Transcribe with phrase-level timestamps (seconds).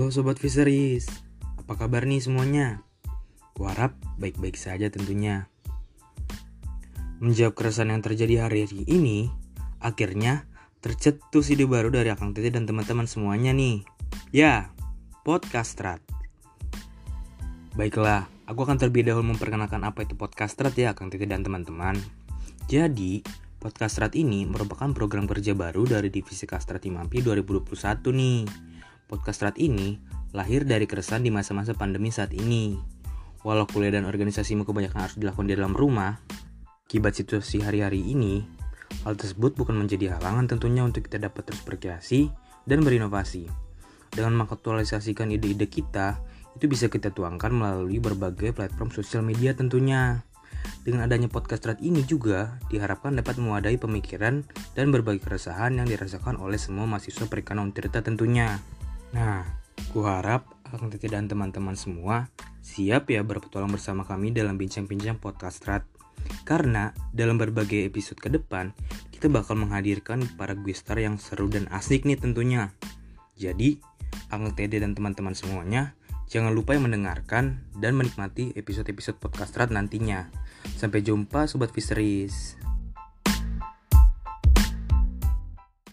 [0.00, 1.12] Halo Sobat Fisheries,
[1.60, 2.80] apa kabar nih semuanya?
[3.52, 5.52] Kuharap baik-baik saja tentunya.
[7.20, 9.28] Menjawab keresahan yang terjadi hari ini,
[9.76, 10.48] akhirnya
[10.80, 13.84] tercetus ide baru dari Akang Tete dan teman-teman semuanya nih.
[14.32, 14.72] Ya,
[15.20, 16.00] podcast strat.
[17.76, 22.00] Baiklah, aku akan terlebih dahulu memperkenalkan apa itu podcast strat ya Akang Tete dan teman-teman.
[22.72, 23.20] Jadi,
[23.60, 27.68] podcast strat ini merupakan program kerja baru dari Divisi Kastrat Imampi 2021
[28.16, 28.69] nih.
[29.10, 29.98] Podcast strat ini
[30.30, 32.78] lahir dari keresahan di masa-masa pandemi saat ini.
[33.42, 36.14] Walau kuliah dan organisasimu kebanyakan harus dilakukan di dalam rumah,
[36.86, 38.46] akibat situasi hari-hari ini,
[39.02, 42.30] hal tersebut bukan menjadi halangan tentunya untuk kita dapat terus berkreasi
[42.70, 43.50] dan berinovasi.
[44.14, 46.22] Dengan mengaktualisasikan ide-ide kita,
[46.54, 50.22] itu bisa kita tuangkan melalui berbagai platform sosial media tentunya.
[50.86, 54.46] Dengan adanya podcast strat ini juga diharapkan dapat mewadai pemikiran
[54.78, 58.60] dan berbagai keresahan yang dirasakan oleh semua mahasiswa perikanan Untirta tentunya.
[59.10, 59.42] Nah,
[59.90, 62.30] kuharap Akang Tete dan teman-teman semua
[62.62, 65.82] siap ya berpetualang bersama kami dalam bincang-bincang podcast strat.
[66.46, 68.70] Karena dalam berbagai episode ke depan,
[69.10, 72.70] kita bakal menghadirkan para guestar yang seru dan asik nih tentunya.
[73.34, 73.80] Jadi,
[74.30, 75.96] Akang Tete dan teman-teman semuanya,
[76.30, 80.30] jangan lupa yang mendengarkan dan menikmati episode-episode podcast strat nantinya.
[80.78, 82.69] Sampai jumpa Sobat Fisheries.